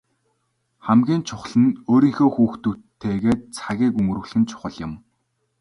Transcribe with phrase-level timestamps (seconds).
[0.85, 4.93] Хамгийн чухал нь өөрийнхөө хүүхдүүдтэйгээ цагийг өнгөрөөх нь чухал юм.